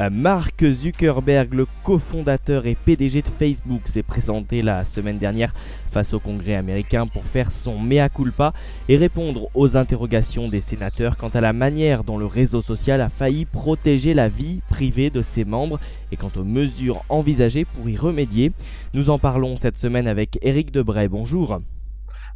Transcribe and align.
Euh, 0.00 0.08
Mark 0.08 0.64
Zuckerberg, 0.64 1.52
le 1.52 1.66
cofondateur 1.82 2.64
et 2.66 2.74
PDG 2.74 3.20
de 3.20 3.28
Facebook, 3.28 3.82
s'est 3.84 4.02
présenté 4.02 4.62
la 4.62 4.84
semaine 4.84 5.18
dernière 5.18 5.52
face 5.90 6.14
au 6.14 6.18
Congrès 6.18 6.54
américain 6.54 7.06
pour 7.06 7.24
faire 7.26 7.52
son 7.52 7.78
mea 7.78 8.08
culpa 8.08 8.54
et 8.88 8.96
répondre 8.96 9.50
aux 9.54 9.76
interrogations 9.76 10.48
des 10.48 10.62
sénateurs 10.62 11.18
quant 11.18 11.28
à 11.28 11.42
la 11.42 11.52
manière 11.52 12.04
dont 12.04 12.16
le 12.16 12.24
réseau 12.24 12.62
social 12.62 13.02
a 13.02 13.10
failli 13.10 13.44
protéger 13.44 14.14
la 14.14 14.30
vie 14.30 14.62
privée 14.70 15.10
de 15.10 15.20
ses 15.20 15.44
membres 15.44 15.78
et 16.10 16.16
quant 16.16 16.32
aux 16.36 16.44
mesures 16.44 17.04
envisagées 17.10 17.66
pour 17.66 17.90
y 17.90 17.96
remédier. 17.98 18.52
Nous 18.94 19.10
en 19.10 19.18
parlons 19.18 19.58
cette 19.58 19.76
semaine 19.76 20.08
avec 20.08 20.38
Eric 20.40 20.72
Debray. 20.72 21.08
Bonjour. 21.08 21.58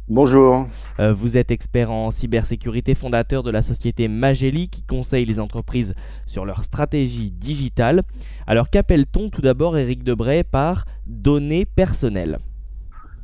Bonjour. 0.09 0.67
Euh, 1.01 1.11
vous 1.11 1.35
êtes 1.35 1.51
expert 1.51 1.91
en 1.91 2.11
cybersécurité, 2.11 2.95
fondateur 2.95 3.43
de 3.43 3.51
la 3.51 3.61
société 3.61 4.07
Mageli 4.07 4.69
qui 4.69 4.81
conseille 4.81 5.25
les 5.25 5.37
entreprises 5.37 5.95
sur 6.25 6.45
leur 6.45 6.63
stratégie 6.63 7.29
digitale. 7.29 8.03
Alors 8.47 8.69
qu'appelle-t-on 8.69 9.29
tout 9.29 9.41
d'abord, 9.41 9.77
Eric 9.77 10.05
Debray, 10.05 10.45
par 10.45 10.85
données 11.07 11.65
personnelles 11.65 12.39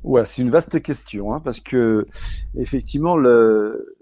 Ouais, 0.04 0.26
c'est 0.26 0.42
une 0.42 0.50
vaste 0.50 0.82
question, 0.82 1.34
hein, 1.34 1.40
parce 1.40 1.62
que 1.62 2.06
effectivement, 2.58 3.16
le, 3.16 3.96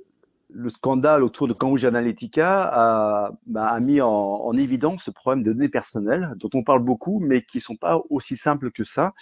le 0.50 0.70
scandale 0.70 1.24
autour 1.24 1.48
de 1.48 1.54
Cambridge 1.54 1.86
Analytica 1.86 2.64
a, 2.64 3.32
bah, 3.46 3.68
a 3.68 3.80
mis 3.80 4.02
en, 4.02 4.10
en, 4.10 4.58
évidence 4.58 5.04
ce 5.04 5.12
problème 5.12 5.44
de 5.44 5.54
données 5.54 5.70
personnelles 5.70 6.34
dont 6.38 6.50
on 6.56 6.64
parle 6.64 6.84
beaucoup, 6.84 7.20
mais 7.20 7.44
qui 7.44 7.60
sont 7.60 7.76
pas 7.76 8.02
aussi 8.10 8.36
simples 8.36 8.72
que 8.72 8.84
ça. 8.84 9.14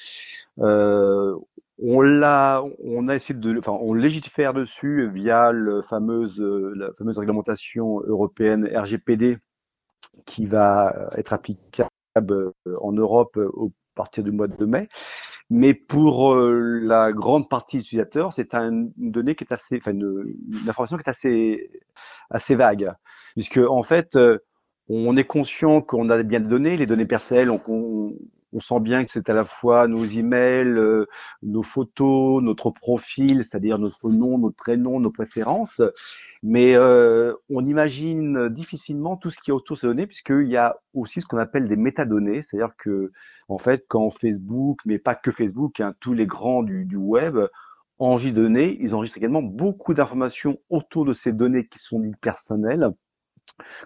Euh, 0.60 1.36
on 1.82 2.02
l'a, 2.02 2.64
on 2.84 3.08
a 3.08 3.16
essayé 3.16 3.40
de, 3.40 3.58
enfin, 3.58 3.72
on 3.72 3.94
dessus 3.94 5.10
via 5.10 5.52
le 5.52 5.82
fameuse, 5.82 6.42
la 6.42 6.92
fameuse 6.98 7.18
réglementation 7.18 8.02
européenne 8.02 8.70
RGPD 8.74 9.38
qui 10.26 10.46
va 10.46 11.10
être 11.16 11.34
applicable 11.34 12.52
en 12.82 12.92
Europe 12.92 13.38
au 13.38 13.72
partir 14.00 14.24
du 14.24 14.32
mois 14.32 14.48
de 14.48 14.66
mai. 14.66 14.88
Mais 15.50 15.74
pour 15.74 16.34
euh, 16.34 16.80
la 16.82 17.12
grande 17.12 17.50
partie 17.50 17.78
des 17.78 17.84
utilisateurs, 17.84 18.34
c'est 18.34 18.54
une 18.54 18.92
donnée 18.98 19.36
qui 19.36 19.44
est 19.44 19.52
assez, 19.52 19.78
enfin 19.78 19.92
une, 19.92 20.36
information 20.68 20.96
qui 20.98 21.04
est 21.04 21.10
assez, 21.10 21.72
assez 22.30 22.56
vague, 22.56 22.94
puisque 23.34 23.58
en 23.58 23.84
fait, 23.84 24.16
euh, 24.16 24.38
on 24.90 25.18
est 25.18 25.24
conscient 25.24 25.82
qu'on 25.82 26.10
a 26.10 26.22
bien 26.24 26.40
des 26.40 26.48
données, 26.48 26.78
les 26.78 26.86
données 26.86 27.08
personnelles, 27.08 27.50
on, 27.50 27.60
on, 27.68 28.14
on 28.54 28.60
sent 28.60 28.80
bien 28.80 29.06
que 29.06 29.12
c'est 29.12 29.30
à 29.30 29.34
la 29.34 29.46
fois 29.46 29.88
nos 29.88 30.06
emails, 30.06 30.68
euh, 30.68 31.06
nos 31.44 31.64
photos, 31.64 32.42
notre 32.42 32.72
profil, 32.72 33.44
c'est-à-dire 33.44 33.78
notre 33.78 34.10
nom, 34.10 34.38
notre 34.38 34.56
prénom, 34.56 35.00
nos 35.00 35.12
préférences. 35.12 35.82
Mais 36.42 36.76
euh, 36.76 37.34
on 37.50 37.66
imagine 37.66 38.50
difficilement 38.50 39.18
tout 39.18 39.30
ce 39.30 39.40
qui 39.40 39.52
est 39.52 39.54
autour 39.54 39.76
de 39.76 39.82
ces 39.82 39.88
données, 39.88 40.08
puisqu'il 40.08 40.48
y 40.48 40.58
a 40.58 40.78
aussi 40.94 41.22
ce 41.22 41.28
qu'on 41.28 41.38
appelle 41.38 41.68
des 41.68 41.76
métadonnées, 41.76 42.42
c'est-à-dire 42.42 42.76
que 42.78 43.12
en 43.50 43.58
fait, 43.58 43.86
quand 43.88 44.10
Facebook, 44.10 44.80
mais 44.86 45.00
pas 45.00 45.16
que 45.16 45.32
Facebook, 45.32 45.80
hein, 45.80 45.94
tous 46.00 46.14
les 46.14 46.26
grands 46.26 46.64
du, 46.64 46.86
du 46.86 46.96
web 46.96 47.38
enregistrent 48.00 48.36
des 48.36 48.42
données, 48.42 48.78
ils 48.80 48.96
enregistrent 48.96 49.18
également 49.18 49.42
beaucoup 49.42 49.94
d'informations 49.94 50.58
autour 50.70 51.06
de 51.06 51.14
ces 51.14 51.34
données 51.34 51.68
qui 51.68 51.80
sont 51.80 52.02
personnelles 52.22 52.92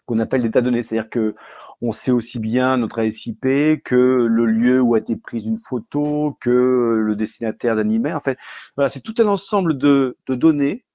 qu'on 0.05 0.19
appelle 0.19 0.41
des 0.41 0.61
données, 0.61 0.83
c'est-à-dire 0.83 1.09
que 1.09 1.35
on 1.83 1.91
sait 1.91 2.11
aussi 2.11 2.39
bien 2.39 2.77
notre 2.77 3.03
SIP 3.03 3.41
que 3.83 4.27
le 4.29 4.45
lieu 4.45 4.79
où 4.79 4.95
a 4.95 4.99
été 4.99 5.17
prise 5.17 5.45
une 5.45 5.59
photo, 5.59 6.37
que 6.39 6.49
le 6.97 7.15
destinataire 7.15 7.75
d'un 7.75 7.89
email. 7.89 8.13
En 8.13 8.21
fait, 8.21 8.37
voilà, 8.77 8.89
c'est 8.89 9.01
tout 9.01 9.15
un 9.19 9.27
ensemble 9.27 9.77
de, 9.77 10.17
de 10.27 10.35
données 10.35 10.85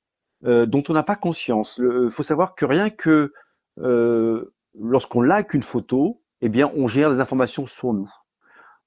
euh, 0.46 0.64
dont 0.64 0.82
on 0.88 0.94
n'a 0.94 1.02
pas 1.02 1.16
conscience. 1.16 1.78
Il 1.78 2.10
faut 2.10 2.22
savoir 2.22 2.54
que 2.54 2.64
rien 2.64 2.88
que 2.88 3.32
euh, 3.80 4.54
lorsqu'on 4.80 5.20
like 5.20 5.52
une 5.52 5.62
photo, 5.62 6.22
eh 6.40 6.48
bien, 6.48 6.70
on 6.74 6.86
gère 6.86 7.10
des 7.10 7.20
informations 7.20 7.66
sur 7.66 7.92
nous. 7.92 8.10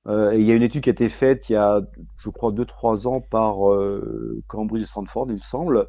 Euh, 0.08 0.34
il 0.34 0.42
y 0.42 0.52
a 0.52 0.56
une 0.56 0.64
étude 0.64 0.82
qui 0.82 0.90
a 0.90 0.94
été 0.94 1.10
faite 1.10 1.50
il 1.50 1.54
y 1.54 1.58
a, 1.58 1.82
je 2.18 2.30
crois, 2.32 2.52
deux 2.52 2.66
trois 2.66 3.08
ans 3.08 3.22
par 3.22 3.72
euh, 3.72 4.42
Cambridge 4.48 4.82
et 4.82 4.86
Stanford, 4.86 5.28
il 5.30 5.34
me 5.34 5.38
semble, 5.38 5.88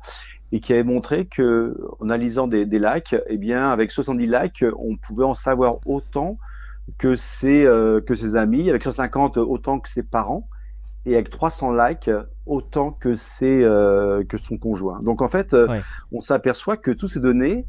et 0.52 0.60
qui 0.60 0.72
avait 0.72 0.84
montré 0.84 1.26
que 1.26 1.76
en 2.00 2.04
analysant 2.10 2.46
des, 2.46 2.66
des 2.66 2.78
likes, 2.78 3.16
eh 3.26 3.38
bien, 3.38 3.70
avec 3.70 3.90
70 3.90 4.26
likes, 4.26 4.64
on 4.78 4.96
pouvait 4.96 5.24
en 5.24 5.34
savoir 5.34 5.78
autant 5.86 6.38
que 6.98 7.16
ses 7.16 7.64
euh, 7.64 8.00
que 8.00 8.14
ses 8.14 8.36
amis, 8.36 8.70
avec 8.70 8.82
150 8.82 9.38
autant 9.38 9.80
que 9.80 9.88
ses 9.88 10.02
parents, 10.02 10.48
et 11.06 11.14
avec 11.14 11.30
300 11.30 11.72
likes 11.72 12.10
autant 12.46 12.92
que 12.92 13.14
ses 13.14 13.64
euh, 13.64 14.24
que 14.24 14.36
son 14.36 14.58
conjoint. 14.58 15.00
Donc 15.02 15.22
en 15.22 15.28
fait, 15.28 15.52
ouais. 15.52 15.80
on 16.12 16.20
s'aperçoit 16.20 16.76
que 16.76 16.90
toutes 16.90 17.10
ces 17.10 17.20
données 17.20 17.66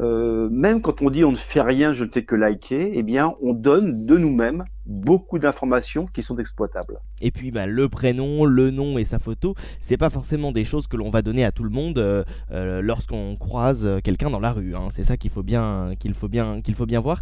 euh, 0.00 0.48
même 0.50 0.80
quand 0.80 1.02
on 1.02 1.10
dit 1.10 1.24
on 1.24 1.32
ne 1.32 1.36
fait 1.36 1.60
rien, 1.60 1.92
je 1.92 2.04
ne 2.04 2.10
fais 2.10 2.24
que 2.24 2.34
liker, 2.34 2.92
eh 2.94 3.02
bien, 3.02 3.34
on 3.40 3.54
donne 3.54 4.06
de 4.06 4.16
nous-mêmes 4.16 4.64
beaucoup 4.86 5.38
d'informations 5.38 6.06
qui 6.06 6.22
sont 6.22 6.36
exploitables. 6.38 6.98
Et 7.20 7.30
puis, 7.30 7.50
bah, 7.50 7.66
le 7.66 7.88
prénom, 7.88 8.44
le 8.44 8.70
nom 8.70 8.98
et 8.98 9.04
sa 9.04 9.18
photo, 9.18 9.54
c'est 9.80 9.96
pas 9.96 10.10
forcément 10.10 10.52
des 10.52 10.64
choses 10.64 10.86
que 10.86 10.96
l'on 10.96 11.10
va 11.10 11.22
donner 11.22 11.44
à 11.44 11.52
tout 11.52 11.64
le 11.64 11.70
monde 11.70 11.98
euh, 11.98 12.24
euh, 12.50 12.82
lorsqu'on 12.82 13.36
croise 13.36 13.88
quelqu'un 14.02 14.30
dans 14.30 14.40
la 14.40 14.52
rue. 14.52 14.74
Hein. 14.74 14.88
C'est 14.90 15.04
ça 15.04 15.16
qu'il 15.16 15.30
faut 15.30 15.42
bien, 15.42 15.94
qu'il 15.98 16.14
faut 16.14 16.28
bien, 16.28 16.60
qu'il 16.60 16.74
faut 16.74 16.86
bien 16.86 17.00
voir. 17.00 17.20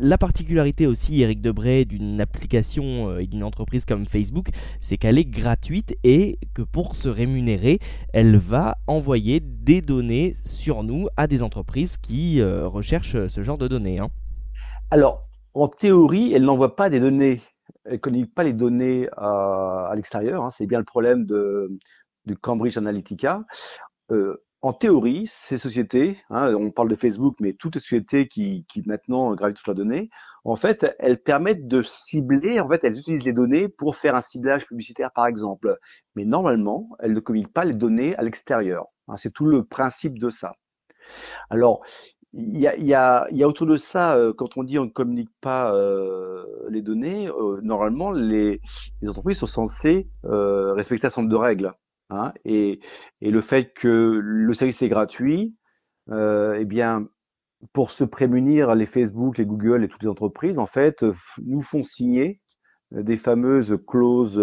La 0.00 0.18
particularité 0.18 0.86
aussi, 0.86 1.22
Eric 1.22 1.40
Debray, 1.40 1.84
d'une 1.84 2.20
application 2.20 3.18
et 3.18 3.26
d'une 3.26 3.42
entreprise 3.42 3.84
comme 3.84 4.06
Facebook, 4.06 4.48
c'est 4.80 4.96
qu'elle 4.96 5.18
est 5.18 5.24
gratuite 5.24 5.96
et 6.04 6.38
que 6.54 6.62
pour 6.62 6.94
se 6.94 7.08
rémunérer, 7.08 7.78
elle 8.12 8.36
va 8.36 8.78
envoyer 8.86 9.40
des 9.40 9.82
données 9.82 10.36
sur 10.44 10.82
nous 10.82 11.08
à 11.16 11.26
des 11.26 11.42
entreprises 11.42 11.96
qui 11.96 12.40
euh, 12.40 12.66
recherchent 12.66 13.26
ce 13.26 13.42
genre 13.42 13.58
de 13.58 13.68
données. 13.68 13.98
Hein. 13.98 14.08
Alors, 14.90 15.25
en 15.56 15.68
théorie, 15.68 16.32
elle 16.34 16.44
n'envoie 16.44 16.76
pas 16.76 16.90
des 16.90 17.00
données, 17.00 17.42
elle 17.84 17.94
ne 17.94 17.96
communique 17.98 18.34
pas 18.34 18.44
les 18.44 18.52
données 18.52 19.08
à, 19.16 19.92
l'extérieur. 19.94 20.44
Hein. 20.44 20.50
C'est 20.50 20.66
bien 20.66 20.78
le 20.78 20.84
problème 20.84 21.24
de, 21.24 21.70
Cambridge 22.42 22.76
Analytica. 22.76 23.44
Euh, 24.10 24.36
en 24.62 24.72
théorie, 24.72 25.30
ces 25.30 25.58
sociétés, 25.58 26.18
hein, 26.28 26.52
on 26.54 26.70
parle 26.70 26.88
de 26.88 26.96
Facebook, 26.96 27.36
mais 27.40 27.54
toutes 27.54 27.76
les 27.76 27.80
sociétés 27.80 28.28
qui, 28.28 28.66
maintenant 28.84 29.34
gravitent 29.34 29.56
toutes 29.56 29.68
leurs 29.68 29.76
données, 29.76 30.10
en 30.44 30.56
fait, 30.56 30.94
elles 30.98 31.22
permettent 31.22 31.68
de 31.68 31.82
cibler, 31.82 32.60
en 32.60 32.68
fait, 32.68 32.84
elles 32.84 32.98
utilisent 32.98 33.24
les 33.24 33.32
données 33.32 33.68
pour 33.68 33.96
faire 33.96 34.14
un 34.14 34.22
ciblage 34.22 34.66
publicitaire, 34.66 35.10
par 35.12 35.26
exemple. 35.26 35.78
Mais 36.16 36.24
normalement, 36.24 36.90
elles 37.00 37.12
ne 37.12 37.20
communiquent 37.20 37.52
pas 37.52 37.64
les 37.64 37.74
données 37.74 38.14
à 38.16 38.22
l'extérieur. 38.22 38.86
Hein, 39.08 39.16
c'est 39.16 39.32
tout 39.32 39.46
le 39.46 39.64
principe 39.64 40.18
de 40.18 40.28
ça. 40.28 40.54
Alors, 41.50 41.82
il 42.38 42.58
y 42.58 42.66
a, 42.66 42.76
y, 42.76 42.92
a, 42.92 43.26
y 43.30 43.42
a, 43.42 43.48
autour 43.48 43.66
de 43.66 43.76
ça, 43.76 44.16
euh, 44.16 44.32
quand 44.32 44.56
on 44.56 44.62
dit 44.62 44.78
on 44.78 44.84
ne 44.84 44.90
communique 44.90 45.30
pas 45.40 45.74
euh, 45.74 46.44
les 46.68 46.82
données, 46.82 47.28
euh, 47.28 47.60
normalement, 47.62 48.12
les, 48.12 48.60
les, 49.00 49.08
entreprises 49.08 49.38
sont 49.38 49.46
censées 49.46 50.08
euh, 50.26 50.72
respecter 50.74 51.06
un 51.06 51.10
certain 51.10 51.22
nombre 51.22 51.32
de 51.32 51.38
règles. 51.38 51.72
Hein, 52.10 52.32
et, 52.44 52.80
et, 53.20 53.30
le 53.30 53.40
fait 53.40 53.72
que 53.72 54.20
le 54.22 54.52
service 54.52 54.82
est 54.82 54.88
gratuit, 54.88 55.56
eh 56.10 56.64
bien, 56.64 57.08
pour 57.72 57.90
se 57.90 58.04
prémunir, 58.04 58.74
les 58.74 58.86
Facebook, 58.86 59.38
les 59.38 59.46
Google 59.46 59.82
et 59.82 59.88
toutes 59.88 60.02
les 60.02 60.08
entreprises, 60.08 60.58
en 60.58 60.66
fait, 60.66 61.04
nous 61.44 61.62
font 61.62 61.82
signer 61.82 62.40
des 62.92 63.16
fameuses 63.16 63.76
clauses, 63.88 64.40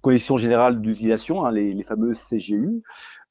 conditions 0.00 0.38
générales 0.38 0.80
d'utilisation, 0.80 1.44
hein, 1.44 1.52
les, 1.52 1.74
les, 1.74 1.82
fameuses 1.82 2.18
CGU, 2.18 2.82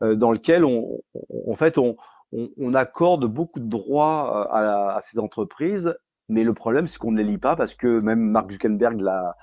dans 0.02 0.32
lesquelles 0.32 0.64
on, 0.64 1.00
on, 1.16 1.52
en 1.52 1.56
fait, 1.56 1.80
on, 1.80 1.96
on, 2.32 2.50
on, 2.58 2.74
accorde 2.74 3.26
beaucoup 3.26 3.60
de 3.60 3.68
droits 3.68 4.48
euh, 4.54 4.96
à, 4.96 5.00
ces 5.02 5.20
entreprises, 5.20 5.96
mais 6.30 6.44
le 6.44 6.54
problème, 6.54 6.88
c'est 6.88 6.98
qu'on 6.98 7.12
ne 7.12 7.18
les 7.18 7.24
lit 7.24 7.38
pas 7.38 7.56
parce 7.56 7.74
que 7.76 8.00
même 8.02 8.20
Mark 8.20 8.52
Zuckerberg 8.52 9.02
l'a 9.02 9.36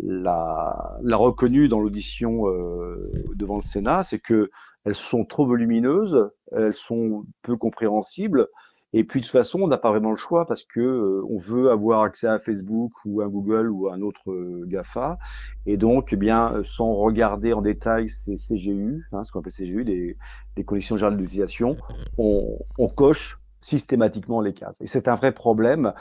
l'a 0.00 1.16
reconnu 1.16 1.68
dans 1.68 1.78
l'audition 1.78 2.48
euh, 2.48 3.12
devant 3.34 3.56
le 3.56 3.62
Sénat, 3.62 4.02
c'est 4.02 4.18
que 4.18 4.50
elles 4.84 4.94
sont 4.94 5.24
trop 5.24 5.46
volumineuses, 5.46 6.30
elles 6.52 6.72
sont 6.72 7.24
peu 7.42 7.56
compréhensibles, 7.56 8.48
et 8.96 9.04
puis 9.04 9.20
de 9.20 9.26
toute 9.26 9.32
façon, 9.32 9.60
on 9.60 9.68
n'a 9.68 9.76
pas 9.76 9.90
vraiment 9.90 10.10
le 10.10 10.16
choix 10.16 10.46
parce 10.46 10.62
que 10.62 10.80
euh, 10.80 11.22
on 11.28 11.38
veut 11.38 11.70
avoir 11.70 12.02
accès 12.02 12.28
à 12.28 12.38
Facebook 12.38 12.92
ou 13.04 13.20
à 13.20 13.28
Google 13.28 13.68
ou 13.68 13.88
à 13.88 13.94
un 13.94 14.00
autre 14.00 14.30
euh, 14.30 14.64
Gafa, 14.66 15.18
et 15.66 15.76
donc, 15.76 16.12
eh 16.12 16.16
bien, 16.16 16.62
sans 16.64 16.94
regarder 16.94 17.52
en 17.52 17.60
détail 17.60 18.08
ces 18.08 18.36
CGU, 18.36 19.04
hein, 19.12 19.24
ce 19.24 19.32
qu'on 19.32 19.40
appelle 19.40 19.52
CGU, 19.52 19.84
des, 19.84 20.16
conditions 20.64 20.96
générales 20.96 21.18
d'utilisation, 21.18 21.76
on, 22.18 22.58
coche 22.94 23.40
systématiquement 23.60 24.40
les 24.40 24.52
cases. 24.52 24.76
Et 24.80 24.86
c'est 24.86 25.08
un 25.08 25.16
vrai 25.16 25.32
problème 25.32 25.92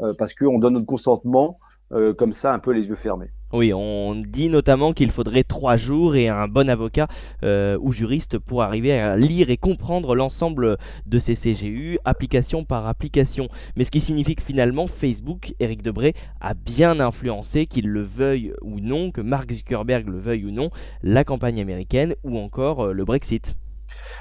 euh, 0.00 0.12
parce 0.18 0.34
qu'on 0.34 0.58
donne 0.58 0.74
notre 0.74 0.86
consentement 0.86 1.58
euh, 1.92 2.12
comme 2.12 2.32
ça, 2.32 2.52
un 2.52 2.58
peu 2.58 2.72
les 2.72 2.88
yeux 2.88 2.96
fermés. 2.96 3.30
Oui, 3.52 3.70
on 3.74 4.14
dit 4.14 4.48
notamment 4.48 4.94
qu'il 4.94 5.10
faudrait 5.10 5.44
trois 5.44 5.76
jours 5.76 6.16
et 6.16 6.26
un 6.26 6.48
bon 6.48 6.70
avocat 6.70 7.06
euh, 7.44 7.76
ou 7.82 7.92
juriste 7.92 8.38
pour 8.38 8.62
arriver 8.62 8.98
à 8.98 9.18
lire 9.18 9.50
et 9.50 9.58
comprendre 9.58 10.14
l'ensemble 10.14 10.78
de 11.04 11.18
ces 11.18 11.34
CGU, 11.34 11.98
application 12.06 12.64
par 12.64 12.86
application. 12.86 13.48
Mais 13.76 13.84
ce 13.84 13.90
qui 13.90 14.00
signifie 14.00 14.36
que 14.36 14.42
finalement, 14.42 14.86
Facebook, 14.86 15.52
Eric 15.60 15.82
Debré, 15.82 16.14
a 16.40 16.54
bien 16.54 16.98
influencé, 16.98 17.66
qu'il 17.66 17.90
le 17.90 18.00
veuille 18.00 18.54
ou 18.62 18.80
non, 18.80 19.10
que 19.10 19.20
Mark 19.20 19.52
Zuckerberg 19.52 20.08
le 20.08 20.18
veuille 20.18 20.46
ou 20.46 20.50
non, 20.50 20.70
la 21.02 21.22
campagne 21.22 21.60
américaine 21.60 22.14
ou 22.24 22.38
encore 22.38 22.86
euh, 22.86 22.92
le 22.94 23.04
Brexit. 23.04 23.54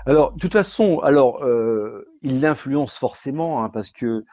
Alors, 0.06 0.34
de 0.34 0.40
toute 0.40 0.54
façon, 0.54 1.00
alors, 1.00 1.42
euh, 1.46 2.06
il 2.22 2.42
l'influence 2.42 2.98
forcément, 2.98 3.64
hein, 3.64 3.70
parce 3.70 3.92
que 3.92 4.26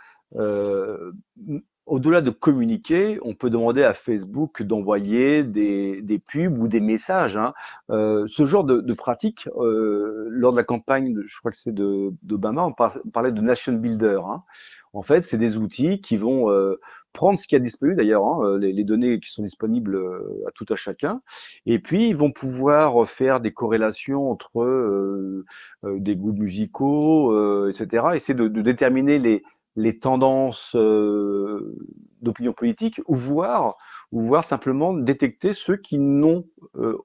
au-delà 1.98 2.20
de 2.20 2.30
communiquer, 2.30 3.18
on 3.22 3.34
peut 3.34 3.50
demander 3.50 3.82
à 3.82 3.92
Facebook 3.92 4.62
d'envoyer 4.62 5.42
des, 5.42 6.22
pubs 6.24 6.56
ou 6.56 6.68
des 6.68 6.78
messages. 6.78 7.36
Hein. 7.36 7.54
Euh, 7.90 8.24
ce 8.28 8.46
genre 8.46 8.62
de, 8.62 8.94
pratique, 8.94 9.48
euh, 9.56 10.28
lors 10.30 10.52
de 10.52 10.56
la 10.56 10.62
campagne, 10.62 11.16
je 11.26 11.38
crois 11.38 11.50
que 11.50 11.58
c'est 11.58 11.74
d'Obama, 11.74 12.64
on, 12.66 12.72
parlait 13.10 13.32
de 13.32 13.40
nation 13.40 13.72
builder. 13.72 14.20
Hein. 14.24 14.44
En 14.92 15.02
fait, 15.02 15.24
c'est 15.24 15.38
des 15.38 15.56
outils 15.56 16.00
qui 16.00 16.16
vont 16.16 16.52
euh, 16.52 16.78
prendre 17.12 17.36
ce 17.36 17.48
qu'il 17.48 17.58
y 17.58 17.60
a 17.60 17.64
disponible 17.64 17.96
d'ailleurs, 17.96 18.24
hein, 18.24 18.58
les, 18.58 18.84
données 18.84 19.18
qui 19.18 19.32
sont 19.32 19.42
disponibles 19.42 20.00
à 20.46 20.52
tout 20.52 20.66
à 20.68 20.76
chacun, 20.76 21.20
et 21.66 21.80
puis 21.80 22.08
ils 22.08 22.16
vont 22.16 22.30
pouvoir 22.30 23.08
faire 23.08 23.40
des 23.40 23.50
corrélations 23.50 24.30
entre 24.30 25.44
des 25.82 26.14
goûts 26.14 26.32
musicaux, 26.32 27.68
etc. 27.68 28.06
Essayer 28.14 28.34
de 28.34 28.46
déterminer 28.62 29.18
les, 29.18 29.42
les 29.78 29.96
tendances 30.00 30.74
euh, 30.74 31.76
d'opinion 32.20 32.52
politique 32.52 33.00
ou 33.06 33.14
voir 33.14 33.76
ou 34.10 34.22
voir 34.22 34.42
simplement 34.42 34.92
détecter 34.92 35.54
ceux 35.54 35.76
qui 35.76 35.98
n'ont 35.98 36.44
euh, 36.74 36.98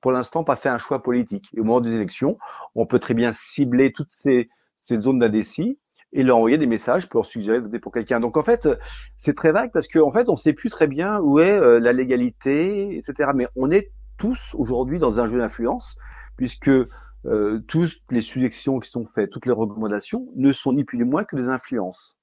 pour 0.00 0.12
l'instant 0.12 0.44
pas 0.44 0.56
fait 0.56 0.70
un 0.70 0.78
choix 0.78 1.02
politique. 1.02 1.50
Et 1.54 1.60
au 1.60 1.64
moment 1.64 1.82
des 1.82 1.94
élections, 1.94 2.38
on 2.74 2.86
peut 2.86 2.98
très 2.98 3.12
bien 3.12 3.32
cibler 3.32 3.92
toutes 3.92 4.10
ces, 4.10 4.48
ces 4.82 4.98
zones 4.98 5.18
d'indécis 5.18 5.78
et 6.14 6.22
leur 6.22 6.38
envoyer 6.38 6.56
des 6.56 6.66
messages 6.66 7.06
pour 7.06 7.18
leur 7.18 7.26
suggérer 7.26 7.58
de 7.58 7.64
voter 7.64 7.80
pour 7.80 7.92
quelqu'un. 7.92 8.18
Donc 8.18 8.38
en 8.38 8.42
fait, 8.42 8.66
c'est 9.18 9.36
très 9.36 9.52
vague 9.52 9.70
parce 9.70 9.88
qu'en 9.88 10.08
en 10.08 10.12
fait, 10.12 10.30
on 10.30 10.32
ne 10.32 10.36
sait 10.38 10.54
plus 10.54 10.70
très 10.70 10.86
bien 10.86 11.20
où 11.20 11.38
est 11.38 11.60
euh, 11.60 11.80
la 11.80 11.92
légalité, 11.92 12.96
etc. 12.96 13.32
Mais 13.34 13.46
on 13.56 13.70
est 13.70 13.92
tous 14.16 14.54
aujourd'hui 14.54 14.98
dans 14.98 15.20
un 15.20 15.26
jeu 15.26 15.36
d'influence 15.36 15.98
puisque 16.38 16.70
euh, 17.26 17.60
toutes 17.66 17.96
les 18.10 18.22
suggestions 18.22 18.78
qui 18.78 18.90
sont 18.90 19.06
faites, 19.06 19.30
toutes 19.30 19.46
les 19.46 19.52
recommandations 19.52 20.28
ne 20.36 20.52
sont 20.52 20.72
ni 20.72 20.84
plus 20.84 20.98
ni 20.98 21.04
moins 21.04 21.24
que 21.24 21.36
des 21.36 21.48
influences. 21.48 22.18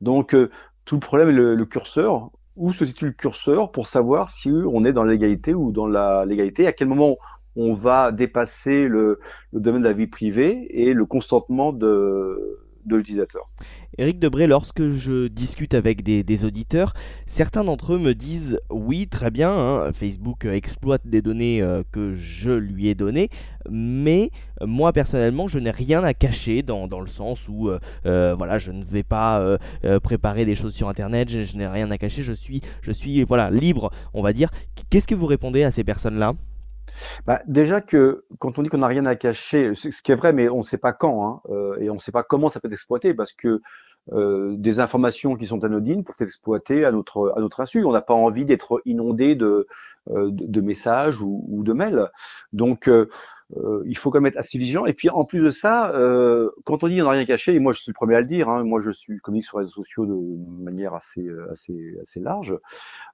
Donc 0.00 0.34
euh, 0.34 0.50
tout 0.84 0.96
le 0.96 1.00
problème 1.00 1.30
est 1.30 1.32
le, 1.32 1.64
curseur. 1.64 2.30
Où 2.56 2.72
se 2.72 2.84
situe 2.84 3.06
le 3.06 3.12
curseur 3.12 3.72
pour 3.72 3.88
savoir 3.88 4.30
si 4.30 4.48
on 4.50 4.84
est 4.84 4.92
dans 4.92 5.02
légalité 5.02 5.54
ou 5.54 5.72
dans 5.72 5.88
la 5.88 6.24
légalité? 6.24 6.68
À 6.68 6.72
quel 6.72 6.86
moment 6.86 7.16
on 7.56 7.74
va 7.74 8.12
dépasser 8.12 8.86
le, 8.86 9.18
le 9.52 9.60
domaine 9.60 9.82
de 9.82 9.88
la 9.88 9.92
vie 9.92 10.06
privée 10.06 10.68
et 10.70 10.94
le 10.94 11.04
consentement 11.04 11.72
de, 11.72 12.60
de 12.84 12.96
l'utilisateur? 12.96 13.48
Eric 13.96 14.18
Debré, 14.18 14.48
lorsque 14.48 14.90
je 14.90 15.28
discute 15.28 15.72
avec 15.72 16.02
des, 16.02 16.44
auditeurs, 16.44 16.94
certains 17.26 17.62
d'entre 17.62 17.94
eux 17.94 17.98
me 17.98 18.12
disent 18.12 18.58
oui, 18.70 19.06
très 19.06 19.30
bien, 19.30 19.50
hein, 19.50 19.92
Facebook 19.92 20.46
exploite 20.46 21.02
des 21.04 21.22
données 21.22 21.62
euh, 21.62 21.82
que 21.92 22.14
je 22.14 22.50
lui 22.50 22.88
ai 22.88 22.96
données, 22.96 23.28
mais 23.70 24.30
moi 24.60 24.92
personnellement, 24.92 25.46
je 25.46 25.60
n'ai 25.60 25.70
rien 25.70 26.02
à 26.02 26.12
cacher 26.12 26.62
dans, 26.62 26.88
le 27.00 27.06
sens 27.06 27.48
où 27.48 27.68
euh, 27.68 27.78
euh, 28.06 28.34
voilà, 28.36 28.58
je 28.58 28.72
ne 28.72 28.84
vais 28.84 29.04
pas 29.04 29.58
préparer 30.02 30.44
des 30.44 30.56
choses 30.56 30.74
sur 30.74 30.88
Internet, 30.88 31.28
je, 31.28 31.56
n'ai 31.56 31.66
rien 31.66 31.90
à 31.90 31.98
cacher, 31.98 32.22
je 32.22 32.32
suis, 32.32 32.62
je 32.82 32.90
suis 32.90 33.24
libre, 33.50 33.90
on 34.12 34.22
va 34.22 34.32
dire. 34.32 34.50
Qu'est-ce 34.90 35.06
que 35.06 35.14
vous 35.14 35.26
répondez 35.26 35.62
à 35.62 35.70
ces 35.70 35.84
personnes-là? 35.84 36.34
Bah, 37.26 37.42
déjà 37.46 37.80
que 37.80 38.24
quand 38.38 38.58
on 38.58 38.62
dit 38.62 38.68
qu'on 38.68 38.78
n'a 38.78 38.86
rien 38.86 39.06
à 39.06 39.16
cacher, 39.16 39.74
ce 39.74 39.88
qui 40.02 40.12
est 40.12 40.16
vrai, 40.16 40.32
mais 40.32 40.48
on 40.48 40.58
ne 40.58 40.62
sait 40.62 40.78
pas 40.78 40.92
quand, 40.92 41.26
hein, 41.26 41.40
euh, 41.50 41.76
et 41.80 41.90
on 41.90 41.94
ne 41.94 41.98
sait 41.98 42.12
pas 42.12 42.22
comment 42.22 42.48
ça 42.48 42.60
peut 42.60 42.68
être 42.68 42.74
exploité, 42.74 43.14
parce 43.14 43.32
que 43.32 43.60
euh, 44.12 44.54
des 44.58 44.80
informations 44.80 45.34
qui 45.34 45.46
sont 45.46 45.64
anodines 45.64 46.04
peuvent 46.04 46.16
être 46.18 46.26
exploitées 46.26 46.84
à 46.84 46.92
notre 46.92 47.32
à 47.36 47.40
notre 47.40 47.60
insu. 47.60 47.84
On 47.84 47.92
n'a 47.92 48.02
pas 48.02 48.14
envie 48.14 48.44
d'être 48.44 48.82
inondé 48.84 49.34
de, 49.34 49.66
euh, 50.10 50.28
de, 50.30 50.60
messages 50.60 51.20
ou, 51.22 51.62
de 51.64 51.72
mails. 51.72 52.10
Donc 52.52 52.88
euh, 52.88 53.08
euh, 53.56 53.82
il 53.86 53.96
faut 53.96 54.10
quand 54.10 54.20
même 54.20 54.30
être 54.30 54.38
assez 54.38 54.58
vigilant. 54.58 54.84
Et 54.86 54.92
puis 54.92 55.08
en 55.08 55.24
plus 55.24 55.40
de 55.40 55.50
ça, 55.50 55.90
euh, 55.94 56.50
quand 56.64 56.84
on 56.84 56.88
dit 56.88 57.00
on 57.00 57.04
n'a 57.04 57.10
rien 57.12 57.24
caché, 57.24 57.54
et 57.54 57.60
moi 57.60 57.72
je 57.72 57.80
suis 57.80 57.90
le 57.90 57.94
premier 57.94 58.16
à 58.16 58.20
le 58.20 58.26
dire, 58.26 58.48
hein, 58.48 58.62
moi 58.64 58.80
je 58.80 58.90
suis 58.90 59.18
communique 59.18 59.46
sur 59.46 59.58
les 59.58 59.64
réseaux 59.64 59.82
sociaux 59.82 60.06
de 60.06 60.62
manière 60.62 60.94
assez 60.94 61.26
assez 61.50 61.96
assez 62.02 62.20
large. 62.20 62.58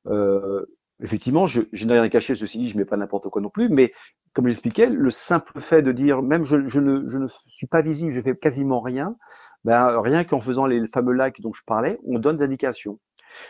Euh, 0.07 0.67
effectivement, 1.03 1.47
je, 1.47 1.63
je 1.73 1.87
n'ai 1.87 1.99
rien 1.99 2.09
caché, 2.09 2.35
ceci 2.35 2.59
dit, 2.59 2.69
je 2.69 2.77
mets 2.77 2.85
pas 2.85 2.97
n'importe 2.97 3.29
quoi 3.29 3.41
non 3.41 3.51
plus, 3.51 3.69
mais 3.69 3.93
comme 4.33 4.47
j'expliquais, 4.47 4.87
le 4.87 5.11
simple 5.11 5.61
fait 5.61 5.83
de 5.83 5.93
dire, 5.93 6.23
même 6.23 6.45
je, 6.45 6.67
je, 6.67 6.81
ne, 6.81 7.07
je 7.07 7.19
ne 7.19 7.27
suis 7.29 7.67
pas 7.67 7.83
visible, 7.83 8.13
je 8.13 8.21
fais 8.21 8.37
quasiment 8.37 8.81
rien, 8.81 9.17
ben, 9.65 10.01
rien 10.01 10.25
qu'en 10.25 10.41
faisant 10.41 10.67
les 10.67 10.87
fameux 10.89 11.13
likes 11.13 11.41
dont 11.41 11.53
je 11.53 11.63
parlais, 11.67 11.99
on 12.07 12.19
donne 12.19 12.37
des 12.37 12.45
indications. 12.45 12.99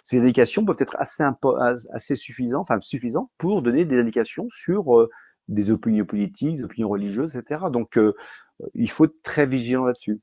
Ces 0.04 0.18
indications 0.18 0.64
peuvent 0.64 0.76
être 0.78 0.96
assez, 0.98 1.22
assez 1.92 2.14
suffisantes, 2.14 2.62
enfin 2.62 2.78
suffisantes 2.80 3.30
pour 3.38 3.62
donner 3.62 3.84
des 3.84 3.98
indications 3.98 4.46
sur 4.50 4.98
euh, 4.98 5.08
des 5.48 5.70
opinions 5.70 6.04
politiques, 6.04 6.56
des 6.56 6.64
opinions 6.64 6.88
religieuses, 6.88 7.36
etc. 7.36 7.62
Donc, 7.72 7.96
euh, 7.96 8.12
il 8.74 8.90
faut 8.90 9.06
être 9.06 9.22
très 9.22 9.46
vigilant 9.46 9.84
là-dessus. 9.84 10.20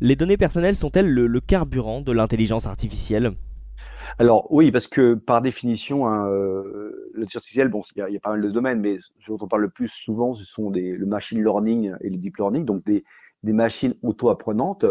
Les 0.00 0.16
données 0.16 0.36
personnelles 0.36 0.74
sont-elles 0.74 1.12
le 1.12 1.40
carburant 1.40 2.00
de 2.00 2.10
l'intelligence 2.10 2.66
artificielle? 2.66 3.34
Alors 4.18 4.52
oui, 4.52 4.70
parce 4.70 4.86
que 4.86 5.14
par 5.14 5.42
définition, 5.42 6.06
hein, 6.06 6.28
euh, 6.28 7.10
l'intelligence 7.14 7.36
artificielle, 7.36 7.68
bon, 7.68 7.82
il 7.96 8.06
y, 8.12 8.16
a, 8.16 8.20
pas 8.20 8.30
mal 8.30 8.42
de 8.42 8.50
domaines, 8.50 8.80
mais 8.80 8.98
ce 9.20 9.30
dont 9.30 9.38
on 9.40 9.48
parle 9.48 9.62
le 9.62 9.70
plus 9.70 9.88
souvent, 9.88 10.34
ce 10.34 10.44
sont 10.44 10.70
des, 10.70 10.92
le 10.92 11.06
machine 11.06 11.42
learning 11.42 11.94
et 12.00 12.10
le 12.10 12.16
deep 12.16 12.36
learning, 12.36 12.64
donc 12.64 12.84
des, 12.84 13.04
des 13.42 13.52
machines 13.52 13.94
auto-apprenantes. 14.02 14.84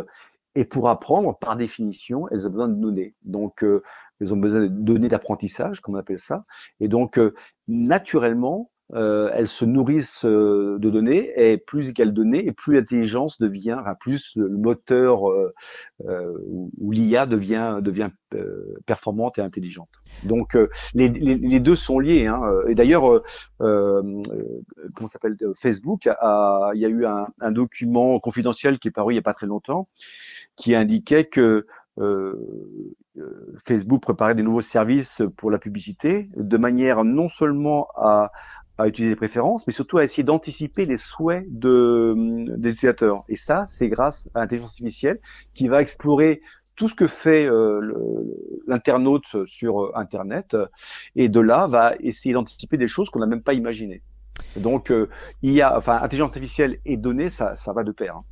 Et 0.56 0.66
pour 0.66 0.90
apprendre, 0.90 1.38
par 1.38 1.56
définition, 1.56 2.28
elles 2.30 2.46
ont 2.46 2.50
besoin 2.50 2.68
de 2.68 2.80
données. 2.80 3.16
Donc, 3.24 3.64
euh, 3.64 3.82
elles 4.20 4.34
ont 4.34 4.38
besoin 4.38 4.62
de 4.62 4.68
données 4.68 5.08
d'apprentissage, 5.08 5.80
comme 5.80 5.96
on 5.96 5.98
appelle 5.98 6.20
ça. 6.20 6.44
Et 6.82 6.90
donc, 6.90 7.18
euh, 7.18 7.34
naturellement, 7.70 8.70
euh, 8.94 9.30
elles 9.34 9.48
se 9.48 9.64
nourrissent 9.64 10.26
euh, 10.26 10.78
de 10.78 10.90
données 10.90 11.32
et 11.38 11.58
plus 11.58 11.88
il 11.88 11.98
y 11.98 12.38
et 12.38 12.52
plus 12.52 12.74
l'intelligence 12.74 13.40
devient, 13.40 13.78
enfin, 13.80 13.96
plus 14.00 14.34
le 14.36 14.50
moteur 14.50 15.30
euh, 15.30 15.54
euh 16.06 16.38
ou, 16.48 16.92
l'IA 16.92 17.26
devient 17.26 17.80
devient 17.82 18.10
performante 18.86 19.38
et 19.38 19.42
intelligente. 19.42 19.90
Donc 20.24 20.58
les, 20.94 21.10
les, 21.10 21.36
les, 21.36 21.60
deux 21.60 21.76
sont 21.76 22.00
liés. 22.00 22.28
Hein. 22.28 22.42
Et 22.68 22.76
d'ailleurs, 22.76 23.22
comment 23.60 25.08
s'appelle 25.08 25.36
Facebook 25.56 26.06
il 26.06 26.80
y 26.80 26.86
a 26.86 26.90
eu 26.90 27.06
un, 27.06 27.28
un, 27.42 27.52
document 27.52 28.20
confidentiel 28.20 28.80
qui 28.80 28.88
est 28.88 28.92
paru 28.92 29.14
il 29.14 29.16
y 29.18 29.20
a 29.20 29.24
pas 29.24 29.34
très 29.34 29.48
longtemps 29.48 29.90
qui 30.56 30.76
indiquait 30.76 31.26
que 31.26 31.66
euh, 32.00 33.58
Facebook 33.66 34.02
préparait 34.02 34.36
des 34.36 34.44
nouveaux 34.44 34.62
services 34.62 35.22
pour 35.36 35.52
la 35.52 35.60
publicité 35.60 36.30
de 36.38 36.58
manière 36.58 37.04
non 37.04 37.28
seulement 37.28 37.88
à, 37.96 38.32
à 38.78 38.88
utiliser 38.88 39.12
les 39.12 39.18
préférences, 39.18 39.68
mais 39.68 39.74
surtout 39.74 39.98
à 39.98 40.04
essayer 40.04 40.24
d'anticiper 40.24 40.86
les 40.86 40.98
souhaits 40.98 41.46
de, 41.50 42.16
des 42.58 42.72
utilisateurs. 42.72 43.24
Et 43.30 43.36
ça, 43.36 43.66
c'est 43.68 43.90
grâce 43.90 44.28
à 44.34 44.42
l'intelligence 44.42 44.72
artificielle 44.72 45.20
qui 45.54 45.68
va 45.68 45.82
explorer 45.82 46.42
tout 46.76 46.90
ce 46.90 46.96
que 46.96 47.08
fait 47.08 47.46
euh, 47.46 47.80
l'internaute 48.66 49.46
sur 49.46 49.84
euh, 49.84 49.92
Internet, 49.94 50.58
et 51.16 51.30
de 51.30 51.40
là 51.40 51.68
va 51.68 51.94
essayer 52.00 52.34
d'anticiper 52.34 52.78
des 52.78 52.88
choses 52.88 53.10
qu'on 53.10 53.20
n'a 53.20 53.28
même 53.28 53.44
pas 53.44 53.54
imaginées. 53.54 54.02
Donc, 54.56 54.92
euh, 54.92 55.08
il 55.42 55.52
y 55.52 55.62
a, 55.62 55.78
enfin, 55.78 56.00
intelligence 56.02 56.30
artificielle 56.30 56.80
et 56.86 56.98
données, 56.98 57.30
ça, 57.30 57.56
ça 57.56 57.74
va 57.74 57.84
de 57.84 57.92
pair. 57.92 58.16
Hein. 58.16 58.24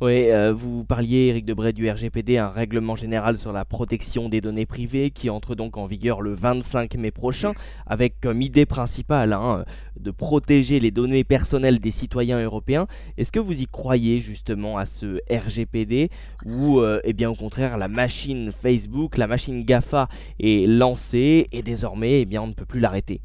Oui, 0.00 0.30
euh, 0.30 0.52
vous 0.52 0.84
parliez, 0.84 1.28
Eric 1.28 1.44
Debray, 1.44 1.72
du 1.72 1.88
RGPD, 1.88 2.38
un 2.38 2.48
règlement 2.48 2.96
général 2.96 3.38
sur 3.38 3.52
la 3.52 3.64
protection 3.64 4.28
des 4.28 4.40
données 4.40 4.66
privées 4.66 5.10
qui 5.10 5.30
entre 5.30 5.54
donc 5.54 5.76
en 5.76 5.86
vigueur 5.86 6.20
le 6.20 6.34
25 6.34 6.94
mai 6.96 7.10
prochain, 7.10 7.52
avec 7.86 8.20
comme 8.20 8.42
idée 8.42 8.66
principale 8.66 9.32
hein, 9.32 9.64
de 9.98 10.10
protéger 10.10 10.80
les 10.80 10.90
données 10.90 11.24
personnelles 11.24 11.78
des 11.78 11.90
citoyens 11.90 12.42
européens. 12.42 12.86
Est-ce 13.16 13.32
que 13.32 13.40
vous 13.40 13.62
y 13.62 13.66
croyez 13.66 14.18
justement 14.18 14.76
à 14.76 14.86
ce 14.86 15.20
RGPD 15.30 16.10
ou, 16.44 16.80
euh, 16.80 17.00
eh 17.04 17.12
bien, 17.12 17.30
au 17.30 17.34
contraire, 17.34 17.78
la 17.78 17.88
machine 17.88 18.52
Facebook, 18.52 19.16
la 19.16 19.26
machine 19.26 19.64
GAFA 19.64 20.08
est 20.40 20.66
lancée 20.66 21.48
et 21.52 21.62
désormais, 21.62 22.20
eh 22.20 22.24
bien, 22.24 22.42
on 22.42 22.48
ne 22.48 22.54
peut 22.54 22.66
plus 22.66 22.80
l'arrêter? 22.80 23.20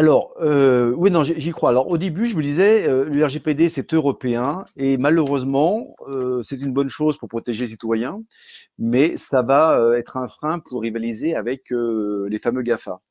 Alors, 0.00 0.32
euh, 0.40 0.94
oui, 0.96 1.10
non, 1.10 1.24
j'y 1.24 1.50
crois. 1.50 1.68
Alors, 1.68 1.88
au 1.88 1.98
début, 1.98 2.26
je 2.26 2.34
me 2.34 2.42
disais, 2.42 2.88
euh, 2.88 3.04
le 3.04 3.22
RGPD, 3.22 3.68
c'est 3.68 3.92
européen, 3.92 4.64
et 4.78 4.96
malheureusement, 4.96 5.94
euh, 6.08 6.42
c'est 6.42 6.56
une 6.56 6.72
bonne 6.72 6.88
chose 6.88 7.18
pour 7.18 7.28
protéger 7.28 7.66
les 7.66 7.72
citoyens, 7.72 8.22
mais 8.78 9.18
ça 9.18 9.42
va 9.42 9.78
euh, 9.78 9.98
être 9.98 10.16
un 10.16 10.26
frein 10.26 10.58
pour 10.58 10.80
rivaliser 10.80 11.36
avec 11.36 11.64
les 11.70 12.38
fameux 12.38 12.62
GAFA. 12.62 13.02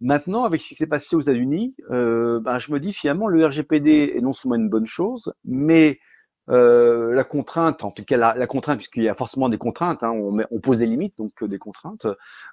Maintenant, 0.00 0.44
avec 0.44 0.60
ce 0.60 0.68
qui 0.68 0.74
s'est 0.76 0.86
passé 0.86 1.16
aux 1.16 1.22
États-Unis, 1.22 1.74
ben, 1.90 2.58
je 2.60 2.70
me 2.70 2.78
dis 2.78 2.92
finalement, 2.92 3.26
le 3.26 3.44
RGPD 3.44 4.12
est 4.14 4.20
non 4.20 4.32
seulement 4.32 4.54
une 4.54 4.68
bonne 4.68 4.86
chose, 4.86 5.32
mais 5.44 5.98
la 6.46 7.24
contrainte, 7.24 7.82
en 7.82 7.90
tout 7.90 8.04
cas 8.04 8.16
la, 8.16 8.46
contrainte, 8.46 8.76
puisqu'il 8.76 9.02
y 9.02 9.08
a 9.08 9.16
forcément 9.16 9.48
des 9.48 9.58
contraintes, 9.58 10.04
hein, 10.04 10.12
on, 10.12 10.38
on, 10.52 10.60
pose 10.60 10.78
des 10.78 10.86
limites, 10.86 11.18
donc 11.18 11.42
des 11.42 11.58
contraintes, 11.58 12.06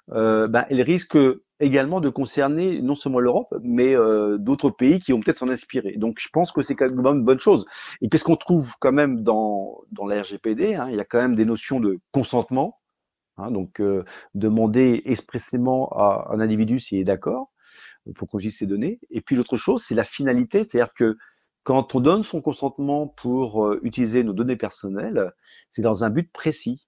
ben, 0.08 0.66
elle 0.70 0.82
risque 0.82 1.16
également 1.60 2.00
de 2.00 2.08
concerner 2.08 2.82
non 2.82 2.94
seulement 2.94 3.20
l'Europe, 3.20 3.54
mais 3.62 3.94
euh, 3.96 4.38
d'autres 4.38 4.70
pays 4.70 5.00
qui 5.00 5.12
vont 5.12 5.20
peut-être 5.20 5.38
s'en 5.38 5.48
inspirer. 5.48 5.96
Donc 5.96 6.18
je 6.20 6.28
pense 6.32 6.52
que 6.52 6.62
c'est 6.62 6.74
quand 6.74 6.86
même 6.86 6.98
une 6.98 7.24
bonne 7.24 7.38
chose. 7.38 7.66
Et 8.00 8.08
qu'est-ce 8.08 8.24
qu'on 8.24 8.36
trouve 8.36 8.72
quand 8.80 8.92
même 8.92 9.22
dans, 9.22 9.82
dans 9.92 10.06
la 10.06 10.22
RGPD 10.22 10.74
hein, 10.74 10.88
Il 10.90 10.96
y 10.96 11.00
a 11.00 11.04
quand 11.04 11.20
même 11.20 11.34
des 11.34 11.44
notions 11.44 11.80
de 11.80 12.00
consentement, 12.12 12.80
hein, 13.36 13.50
donc 13.50 13.80
demander 14.34 15.02
expressément 15.04 15.88
à 15.92 16.28
un 16.32 16.40
individu 16.40 16.80
s'il 16.80 16.98
est 16.98 17.04
d'accord 17.04 17.50
pour 18.16 18.28
qu'on 18.28 18.38
utilise 18.38 18.58
ces 18.58 18.66
données. 18.66 19.00
Et 19.10 19.20
puis 19.20 19.36
l'autre 19.36 19.56
chose, 19.56 19.84
c'est 19.86 19.94
la 19.94 20.04
finalité, 20.04 20.64
c'est-à-dire 20.64 20.92
que 20.94 21.16
quand 21.64 21.94
on 21.94 22.00
donne 22.00 22.22
son 22.22 22.42
consentement 22.42 23.08
pour 23.08 23.66
euh, 23.66 23.80
utiliser 23.82 24.22
nos 24.22 24.34
données 24.34 24.56
personnelles, 24.56 25.32
c'est 25.70 25.82
dans 25.82 26.04
un 26.04 26.10
but 26.10 26.30
précis. 26.30 26.86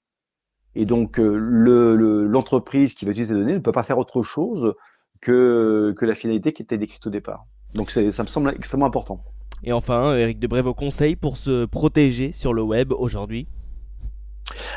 Et 0.76 0.84
donc 0.84 1.18
l'entreprise 1.18 2.94
qui 2.94 3.06
va 3.06 3.10
utiliser 3.10 3.32
ces 3.32 3.38
données 3.38 3.54
ne 3.54 3.58
peut 3.58 3.72
pas 3.72 3.82
faire 3.82 3.98
autre 3.98 4.22
chose 4.22 4.74
que, 5.22 5.94
que 5.96 6.04
la 6.04 6.14
finalité 6.14 6.52
qui 6.52 6.62
était 6.62 6.76
décrite 6.76 7.06
au 7.06 7.10
départ. 7.10 7.46
Donc 7.74 7.90
ça 7.90 8.02
me 8.02 8.28
semble 8.28 8.50
extrêmement 8.50 8.86
important. 8.86 9.24
Et 9.64 9.72
enfin, 9.72 10.14
Eric 10.14 10.38
Debray, 10.38 10.62
vos 10.62 10.74
conseils 10.74 11.16
pour 11.16 11.38
se 11.38 11.64
protéger 11.64 12.32
sur 12.32 12.52
le 12.52 12.62
web 12.62 12.92
aujourd'hui? 12.92 13.48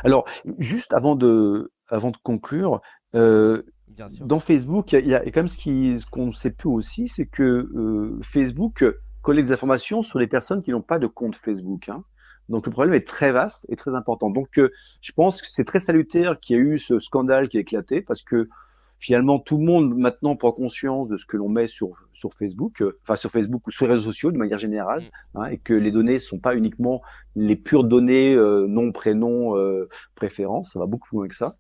Alors, 0.04 0.26
juste 0.58 0.94
avant 0.94 1.16
de, 1.16 1.72
avant 1.90 2.12
de 2.12 2.18
conclure, 2.24 2.82
euh, 3.14 3.62
dans 4.22 4.40
Facebook, 4.40 4.94
il 4.94 5.06
y, 5.06 5.14
a 5.14 5.20
quand 5.20 5.42
même 5.42 5.48
ce 5.48 6.10
qu'on 6.10 6.28
ne 6.28 6.32
sait 6.32 6.52
plus 6.52 6.70
aussi, 6.70 7.08
c'est 7.10 7.26
que 7.26 7.44
euh, 7.44 8.20
Facebook 8.24 8.86
collecte 9.22 9.50
des 9.50 9.54
informations 9.54 10.02
sur 10.02 10.18
les 10.18 10.28
personnes 10.28 10.64
qui 10.64 10.72
n'ont 10.72 10.82
pas 10.82 11.00
de 11.00 11.08
compte 11.08 11.36
Facebook. 11.36 11.90
Hein. 11.90 12.04
Donc 12.50 12.66
le 12.66 12.72
problème 12.72 12.94
est 12.94 13.08
très 13.08 13.32
vaste 13.32 13.66
et 13.70 13.76
très 13.76 13.96
important. 13.96 14.30
Donc 14.30 14.58
euh, 14.58 14.72
je 15.02 15.12
pense 15.12 15.42
que 15.42 15.48
c'est 15.50 15.66
très 15.66 15.80
salutaire 15.80 16.40
qu'il 16.40 16.58
y 16.58 16.60
ait 16.60 16.62
eu 16.62 16.80
ce 16.80 17.00
scandale 17.00 17.48
qui 17.48 17.58
a 17.58 17.62
éclaté 17.62 18.02
parce 18.02 18.24
que 18.24 18.50
finalement 19.00 19.40
tout 19.40 19.58
le 19.58 19.64
monde 19.64 19.96
maintenant 19.96 20.36
prend 20.36 20.52
conscience 20.52 21.08
de 21.08 21.18
ce 21.18 21.26
que 21.26 21.38
l'on 21.38 21.50
met 21.50 21.68
sur 21.68 21.96
sur 22.20 22.34
Facebook, 22.34 22.82
euh, 22.82 23.00
enfin 23.04 23.16
sur 23.16 23.32
Facebook 23.32 23.66
ou 23.66 23.72
sur 23.72 23.86
les 23.86 23.94
réseaux 23.94 24.12
sociaux 24.12 24.32
de 24.32 24.38
manière 24.38 24.60
générale, 24.60 25.04
mm. 25.34 25.40
hein, 25.40 25.46
et 25.46 25.58
que 25.58 25.74
les 25.74 25.92
données 25.92 26.20
sont 26.20 26.38
pas 26.38 26.56
uniquement 26.56 27.02
les 27.36 27.56
pures 27.56 27.86
données 27.86 28.36
euh, 28.36 28.68
nom, 28.68 28.92
prénom, 28.92 29.58
euh, 29.58 29.88
préférence, 30.16 30.74
ça 30.74 30.80
va 30.80 30.86
beaucoup 30.86 31.08
plus 31.08 31.18
loin 31.18 31.28
que 31.28 31.36
ça. 31.36 31.56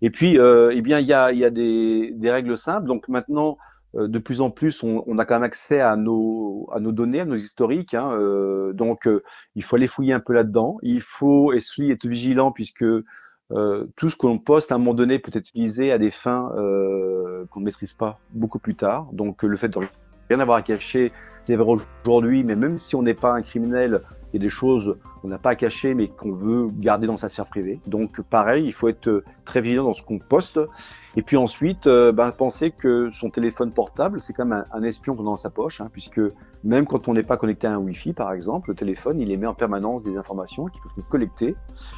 Et 0.00 0.10
puis, 0.10 0.38
euh, 0.38 0.70
eh 0.74 0.80
bien, 0.80 1.00
il 1.00 1.06
y 1.06 1.12
a, 1.12 1.32
y 1.32 1.44
a 1.44 1.50
des, 1.50 2.12
des, 2.14 2.30
règles 2.30 2.56
simples. 2.56 2.86
Donc 2.86 3.08
maintenant, 3.08 3.58
de 3.94 4.18
plus 4.18 4.40
en 4.40 4.50
plus, 4.50 4.82
on, 4.82 5.02
on, 5.06 5.18
a 5.18 5.24
quand 5.24 5.36
même 5.36 5.44
accès 5.44 5.80
à 5.80 5.96
nos, 5.96 6.68
à 6.72 6.80
nos 6.80 6.92
données, 6.92 7.20
à 7.20 7.24
nos 7.24 7.36
historiques. 7.36 7.94
Hein, 7.94 8.72
donc, 8.74 9.08
il 9.54 9.62
faut 9.62 9.76
aller 9.76 9.86
fouiller 9.86 10.12
un 10.12 10.20
peu 10.20 10.32
là-dedans. 10.32 10.78
Il 10.82 11.00
faut 11.00 11.52
essayer 11.52 11.92
être 11.92 12.06
vigilant 12.06 12.52
puisque 12.52 12.84
euh, 13.50 13.86
tout 13.96 14.10
ce 14.10 14.16
que 14.16 14.26
l'on 14.26 14.38
poste 14.38 14.72
à 14.72 14.74
un 14.74 14.78
moment 14.78 14.94
donné 14.94 15.18
peut 15.18 15.30
être 15.32 15.48
utilisé 15.48 15.90
à 15.90 15.98
des 15.98 16.10
fins 16.10 16.52
euh, 16.56 17.46
qu'on 17.50 17.60
ne 17.60 17.64
maîtrise 17.64 17.94
pas 17.94 18.20
beaucoup 18.30 18.58
plus 18.58 18.74
tard. 18.74 19.08
Donc 19.12 19.42
le 19.42 19.56
fait 19.56 19.68
de 19.68 19.78
rien 20.28 20.40
avoir 20.40 20.58
à 20.58 20.62
cacher, 20.62 21.12
c'est 21.44 21.56
vrai 21.56 21.76
aujourd'hui, 22.04 22.44
mais 22.44 22.56
même 22.56 22.78
si 22.78 22.94
on 22.94 23.02
n'est 23.02 23.14
pas 23.14 23.32
un 23.32 23.42
criminel, 23.42 24.02
il 24.32 24.36
y 24.36 24.38
a 24.38 24.44
des 24.44 24.50
choses 24.50 24.98
qu'on 25.22 25.28
n'a 25.28 25.38
pas 25.38 25.50
à 25.50 25.54
cacher 25.54 25.94
mais 25.94 26.08
qu'on 26.08 26.30
veut 26.30 26.68
garder 26.70 27.06
dans 27.06 27.16
sa 27.16 27.30
sphère 27.30 27.46
privée. 27.46 27.80
Donc 27.86 28.20
pareil, 28.20 28.66
il 28.66 28.72
faut 28.72 28.88
être 28.88 29.24
très 29.46 29.62
vigilant 29.62 29.84
dans 29.84 29.94
ce 29.94 30.02
qu'on 30.02 30.18
poste. 30.18 30.60
Et 31.16 31.22
puis 31.22 31.36
ensuite, 31.36 31.86
euh, 31.86 32.12
ben, 32.12 32.30
penser 32.32 32.70
que 32.70 33.10
son 33.12 33.30
téléphone 33.30 33.72
portable, 33.72 34.20
c'est 34.20 34.34
quand 34.34 34.44
même 34.44 34.64
un, 34.70 34.82
espion 34.82 35.16
qu'on 35.16 35.22
a 35.22 35.24
dans 35.24 35.36
sa 35.38 35.48
poche, 35.48 35.80
hein, 35.80 35.88
puisque 35.90 36.20
même 36.62 36.86
quand 36.86 37.08
on 37.08 37.14
n'est 37.14 37.22
pas 37.22 37.38
connecté 37.38 37.66
à 37.66 37.72
un 37.72 37.78
Wi-Fi, 37.78 38.12
par 38.12 38.32
exemple, 38.32 38.70
le 38.70 38.76
téléphone, 38.76 39.18
il 39.18 39.32
émet 39.32 39.46
en 39.46 39.54
permanence 39.54 40.02
des 40.02 40.18
informations 40.18 40.66
qui 40.66 40.80
peuvent 40.80 40.92
être 40.98 41.08
collectées 41.08 41.56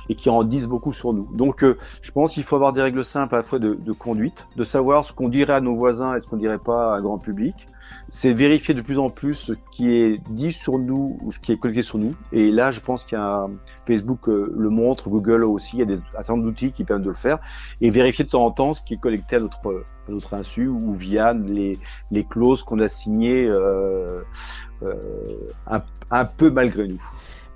et 0.09 0.15
qui 0.15 0.31
en 0.31 0.45
disent 0.45 0.69
beaucoup 0.69 0.93
sur 0.93 1.13
nous. 1.13 1.29
Donc 1.35 1.65
euh, 1.65 1.77
je 2.03 2.13
pense 2.13 2.33
qu'il 2.33 2.45
faut 2.45 2.55
avoir 2.55 2.73
des 2.73 2.83
règles 2.83 3.05
simples 3.05 3.35
à 3.35 3.39
la 3.39 3.43
fois 3.43 3.59
de, 3.59 3.75
de 3.75 3.93
conduite, 3.93 4.47
de 4.57 4.63
savoir 4.63 5.05
ce 5.05 5.13
qu'on 5.13 5.29
dirait 5.29 5.55
à 5.55 5.61
nos 5.61 5.75
voisins 5.75 6.15
et 6.15 6.21
ce 6.21 6.29
qu'on 6.29 6.37
dirait 6.37 6.59
pas 6.59 6.95
à 6.95 6.99
un 6.99 7.03
grand 7.03 7.19
public, 7.19 7.67
c'est 8.11 8.33
vérifier 8.33 8.75
de 8.75 8.83
plus 8.83 8.99
en 8.99 9.09
plus 9.09 9.35
ce 9.35 9.53
qui 9.71 9.93
est 9.93 10.21
dit 10.31 10.53
sur 10.53 10.79
nous 10.79 11.19
ou 11.23 11.33
ce 11.33 11.39
qui 11.39 11.53
est 11.53 11.57
collecté 11.57 11.83
sur 11.83 11.99
nous. 11.99 12.15
Et 12.33 12.51
là, 12.51 12.73
je 12.73 12.81
pense 12.81 13.05
qu'il 13.05 13.17
y 13.17 13.21
a 13.21 13.47
Facebook 13.87 14.29
euh, 14.29 14.53
le 14.57 14.69
montre, 14.69 15.09
Google 15.09 15.45
aussi, 15.45 15.77
il 15.77 15.79
y 15.79 15.83
a 15.83 15.87
des, 15.87 15.99
un 15.99 16.23
certain 16.23 16.37
d'outils 16.37 16.73
qui 16.73 16.85
permettent 16.85 17.05
de 17.05 17.11
le 17.11 17.15
faire. 17.15 17.39
Et 17.81 17.91
vérifier 17.91 18.25
de 18.25 18.31
temps 18.31 18.45
en 18.45 18.51
temps 18.51 18.75
ce 18.75 18.83
qui 18.83 18.95
est 18.95 19.01
collecté 19.01 19.37
à 19.37 19.41
notre, 19.41 20.35
insu 20.35 20.67
ou 20.67 20.95
via 20.95 21.33
les, 21.33 21.79
clauses 22.29 22.65
qu'on 22.65 22.81
a 22.81 22.89
signées 22.89 23.47
euh, 23.47 24.23
euh, 24.83 24.95
un, 26.11 26.25
peu 26.25 26.51
malgré 26.51 26.89
nous. 26.89 27.03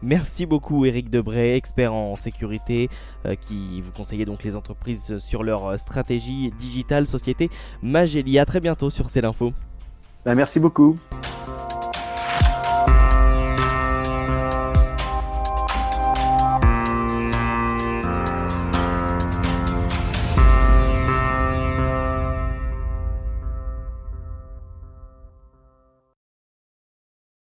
Merci 0.02 0.46
beaucoup 0.46 0.84
Eric 0.84 1.10
Debray, 1.10 1.56
expert 1.56 1.94
en 1.94 2.14
sécurité, 2.14 2.90
qui 3.40 3.80
vous 3.80 3.90
conseillait 3.90 4.26
donc 4.26 4.44
les 4.44 4.54
entreprises 4.54 5.18
sur 5.18 5.42
leur 5.42 5.78
stratégie 5.80 6.52
digitale 6.58 7.06
société 7.06 7.48
Magelli. 7.82 8.38
À 8.38 8.44
très 8.44 8.60
bientôt 8.60 8.90
sur 8.90 9.08
C'est 9.08 9.22
l'info. 9.22 9.52
Ben, 10.24 10.34
merci 10.34 10.58
beaucoup. 10.58 10.96